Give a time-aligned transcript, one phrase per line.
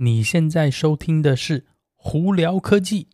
[0.00, 1.64] 你现在收听的是
[1.96, 3.08] 胡聊科技。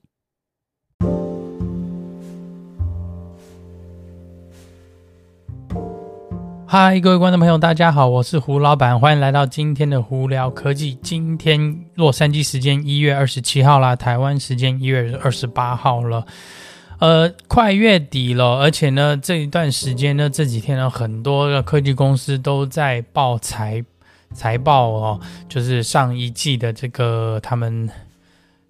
[6.67, 10.95] 嗨，各位观众朋友，大家好，我是胡老板，欢迎来到今天的胡聊科技。
[10.97, 16.27] 今天洛杉矶时间一月二十七号啦，台湾时间一月二十八号了。
[16.99, 23.83] 呃，快月底了，而且呢，这一段时间呢，这几天呢，很多的科技公司都在报财。
[24.35, 27.89] 财报哦，就是上一季的这个他们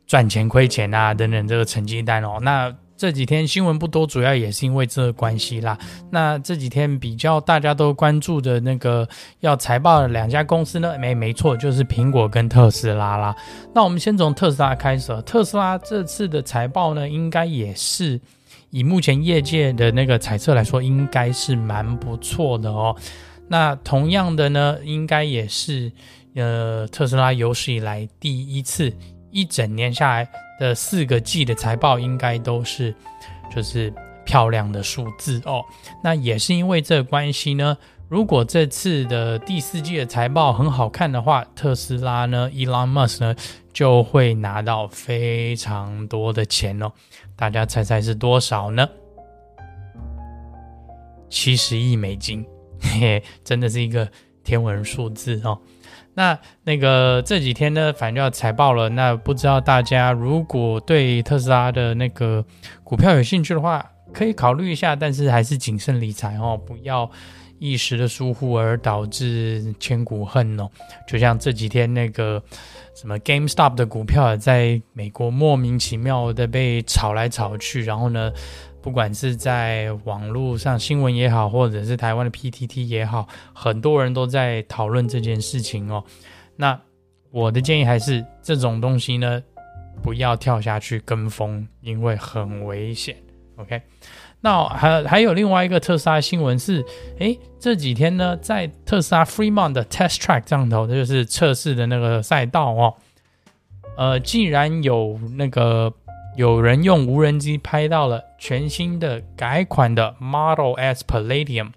[0.06, 2.38] 赚钱亏钱啊等等这个成绩单哦。
[2.42, 5.76] 那这几天新闻不多，主要也是因为这个关系啦。
[6.10, 9.06] 那这几天比较大家都关注的那个
[9.40, 13.34] 要财报的两家公司呢，没没错，就是苹果跟特斯拉啦。
[13.74, 18.18] 那我们先从特斯拉开始，特斯拉这次的财报呢，应该也是
[18.70, 22.94] 以目前业界的那个猜测来说，应该是蛮不错的哦。
[23.48, 25.92] 那同样的呢，应该也是，
[26.34, 28.92] 呃，特斯拉有史以来第一次
[29.30, 30.28] 一整年下来
[30.58, 32.94] 的四个季的财报，应该都是
[33.54, 33.92] 就是
[34.24, 35.62] 漂亮的数字哦。
[36.02, 37.76] 那也是因为这个关系呢，
[38.08, 43.34] 如果这次的第四季的财报很好看的话，特斯拉呢，Elon Musk 呢
[43.72, 46.90] 就会拿到非常多的钱哦。
[47.36, 48.88] 大家猜猜是多少呢？
[51.28, 52.46] 七十亿美金。
[52.80, 54.08] 嘿， 真的是一个
[54.42, 55.58] 天文数字哦。
[56.16, 58.88] 那那个这几天呢，反正就要财报了。
[58.88, 62.44] 那不知道大家如果对特斯拉的那个
[62.84, 67.10] 股票有兴趣的话，可以考虑一下，但是还是谨慎理财哦，不要
[67.58, 70.68] 一时的疏忽而导致千古恨哦。
[71.08, 72.40] 就像这几天那个
[72.94, 78.30] 什么 GameStop 的股票，在美国莫名其妙的被炒来炒去，然后呢，
[78.84, 86.04] 不管是在网络上新闻也好，或者是台湾的 PTT 也好，很多人都在讨论这件事情哦。
[86.54, 86.78] 那
[87.30, 89.42] 我的建议还是这种东西呢，
[90.02, 93.16] 不要跳下去跟风，因为很危险。
[93.56, 93.80] OK，
[94.42, 96.84] 那还还有另外一个特斯拉新闻是，
[97.20, 102.94] 诶，这几天呢，在特斯拉 Fremont 的 Test Track 上头，这就是测试的那个赛道哦，
[103.96, 105.90] 呃，竟然有那个。
[106.36, 111.70] 有人用无人机拍到了全新的改款的 Model S Palladium，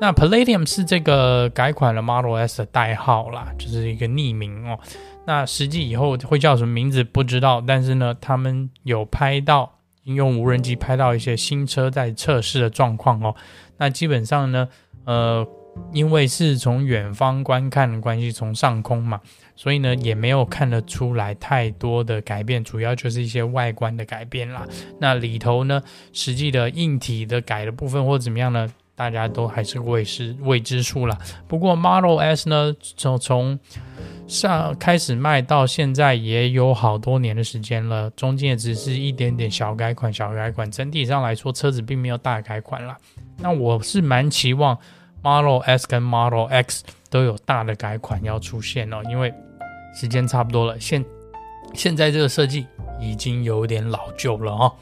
[0.00, 4.78] 那 Palladium 是这个改款的 Model S 的代号啦，就是一个匿名哦。
[5.26, 13.34] 那实际以后会叫什么名字不知道，但是呢，他们有拍到用无人机拍到一些新车在测试的状况哦。
[13.78, 14.68] 那基本上呢，
[15.04, 15.46] 呃。
[15.92, 19.20] 因为是从远方观看的关系，从上空嘛，
[19.56, 24.66] 所以呢也没有看得出来太多的改变，主要就是一些外观的改变啦。
[24.98, 25.82] 那里头呢，
[26.12, 31.18] 实际的硬体的改的部分或怎么样呢，大家都还是未知未知数啦。
[31.48, 33.58] 不过 Model S 呢，从从
[34.28, 42.96] 上开始卖到现在也有好多年的时间了，中间也只是一点点小改款，小改款，整体上来说车子并没有大改款啦。
[43.38, 44.78] 那我是蛮期望。
[45.22, 49.32] Model S 跟 Model X 都有大的改款要出现哦，因为
[49.94, 50.78] 时间差不多了。
[50.80, 51.04] 现
[51.74, 52.66] 现在这个设计
[53.00, 54.72] 已经有点老旧了哦。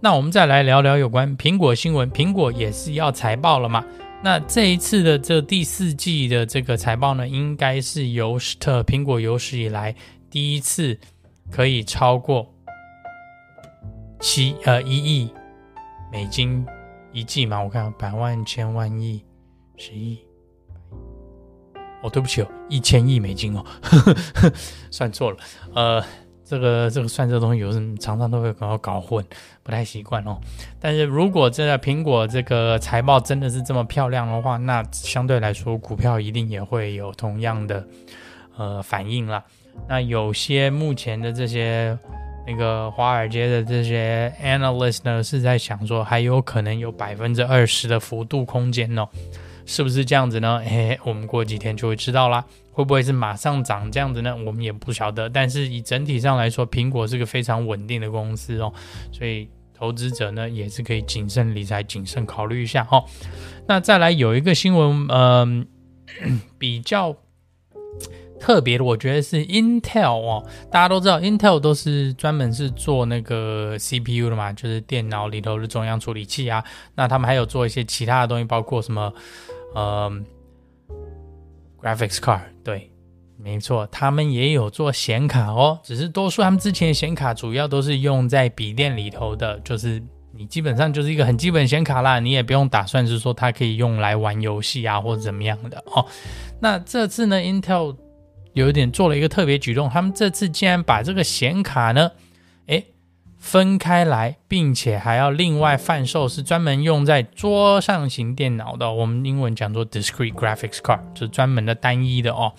[0.00, 3.84] 那我们再来聊聊有关苹果新闻，苹果也是要财报了嘛？
[4.22, 9.94] 那这一次的这第四季的这个财报呢，应该是有史特苹果有史以来
[10.30, 10.98] 第一次
[11.50, 12.46] 可以超过
[14.20, 15.30] 七呃一亿
[16.10, 16.64] 美金
[17.12, 17.62] 一季嘛？
[17.62, 19.22] 我看百万千万亿。
[19.76, 20.18] 十亿，
[22.02, 23.64] 哦，对不起哦，一千亿美金哦，
[24.90, 25.36] 算错了。
[25.74, 26.02] 呃，
[26.44, 29.24] 这个这个算这个东西有时常常都会搞搞混，
[29.62, 30.38] 不太习惯哦。
[30.80, 37.86] 但是如果真的苹果这个财报真的是这么漂亮的话，那相对来说股票一定也会有同样的
[38.56, 39.44] 呃反应啦。
[39.88, 41.98] 那有些目前的这些
[42.46, 49.06] 那个华尔街的这些 analyst 呢，是在想说还有可能有百分之二十的幅度空间哦。
[49.66, 50.60] 是不是这样子呢？
[50.64, 52.44] 嘿，我们过几天就会知道啦。
[52.72, 54.36] 会不会是马上涨这样子呢？
[54.44, 55.30] 我们也不晓得。
[55.30, 58.70] 但是以整体上来说，苹果是个非常稳定的公司哦，
[59.10, 63.02] 所以投资者呢也是可以谨慎理财、谨慎考虑一下哦。
[63.66, 65.66] 那再来有一个新闻，嗯、
[66.58, 67.16] 比较
[68.38, 70.46] 特别的，我觉得是 Intel 哦。
[70.70, 76.62] 大家都知道，Intel 都是专门是做那个 CPU 的嘛，就是电脑里头的中央处理器啊。
[76.94, 79.10] 那他们还有做一些其他的东西，包括什么？
[79.76, 80.10] 呃、
[81.82, 82.90] um，graphics card，对，
[83.38, 90.02] 没错，他们也有做显卡哦，只是多数他们之前的显卡主要都是用在笔电里头的，就是
[90.32, 96.06] 你基本上就是一个很基本显卡啦，你也不用打算是说它可以用来玩游戏啊或者怎么样的哦。
[96.58, 97.94] 那这次呢，Intel
[98.54, 102.10] 有一点做了一个特别举动，他们这次竟然把这个显卡呢，
[103.46, 108.92] 分开来，并且还要另外贩售，是专门用在桌上型电脑的。
[108.92, 112.52] 我们英文讲做 discrete graphics card，就是专门的单一的哦。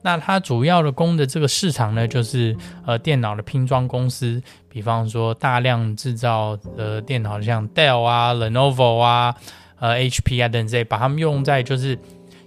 [0.00, 2.56] 那它主要的供的这个市场呢，就是
[2.86, 9.34] 呃电脑的拼装公司，比方说大量制造的电脑，像 Dell 啊、Lenovo 啊、
[9.80, 11.98] 呃 HP 啊等这些，把它们用在就是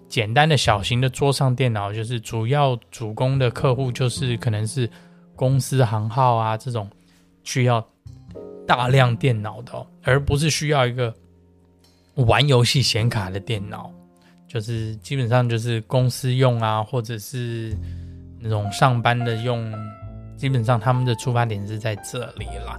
[0.08, 4.90] 简单的小型的桌上电脑，就是主要主攻的客户就是可能是
[5.36, 6.90] 公司行号啊这种
[7.44, 7.86] 需要
[8.68, 11.14] 大量电脑的，而不是需要一个
[12.16, 13.92] 玩游戏显卡的电脑。
[14.48, 17.74] 就是基本上就是公司用啊，或者是
[18.38, 19.74] 那种上班的用，
[20.36, 22.78] 基本上他们的出发点是在这里啦。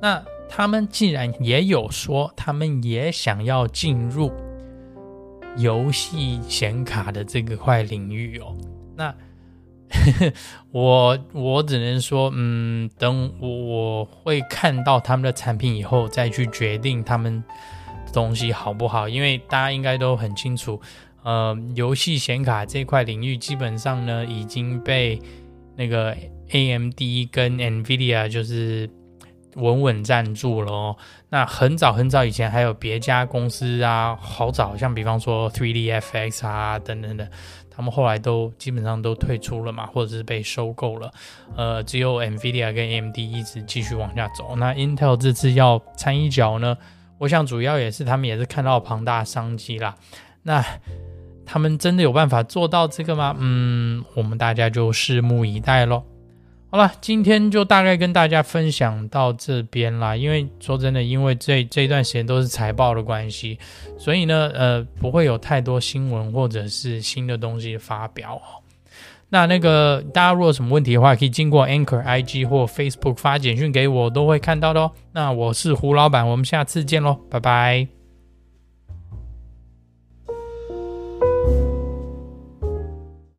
[0.00, 4.32] 那他们既然也有说，他们也想要进入
[5.58, 8.56] 游戏显卡的这个块领域哦。
[8.96, 9.14] 那
[10.72, 17.42] 我我只能说，嗯，等我我会看到他们的产品以后，再去决定他们
[18.12, 20.80] 东西好不好，因为大家应该都很清楚。
[21.22, 25.20] 呃，游戏显卡这块领域基本上呢已经被
[25.76, 26.16] 那个
[26.48, 26.98] AMD
[27.30, 28.88] 跟 NVIDIA 就是
[29.56, 30.96] 稳稳站住了哦。
[31.28, 37.28] 那很早很早以前还有别家公司啊，好早，像比方说 3DFX 啊等等的，
[37.70, 41.10] 他们后来都基本上都退出了嘛，或者是被收购了。
[41.56, 44.56] 呃，只有 NVIDIA 跟 AMD 一直继续往下走。
[44.56, 46.76] 那 Intel 这次要掺一脚呢，
[47.18, 49.94] 我想主要也是他们也是看到庞大商机啦。
[50.42, 50.64] 那
[51.44, 53.36] 他们真的有办法做到这个吗？
[53.38, 56.02] 嗯，我们大家就拭目以待喽。
[56.72, 60.14] 好了，今天就大概跟大家分享到这边啦。
[60.14, 63.58] 因为说真的，因为这这一段时间都是财报的关系，
[63.98, 68.62] 所以呢，呃，不会有太多新闻或者是新的东西发表哦。
[69.30, 74.92] 那那个大家如果有什么问题的话，可以经过 Anchor IG 或 Facebook 发简讯给我，都会看到的哦。
[75.12, 77.99] 那我是胡老板，我们下次见喽，拜拜。